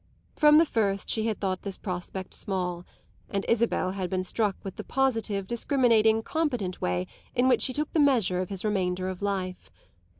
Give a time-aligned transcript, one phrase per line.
[0.35, 2.85] From the first she had thought this prospect small,
[3.29, 7.93] and Isabel had been struck with the positive, discriminating, competent way in which she took
[7.93, 9.69] the measure of his remainder of life.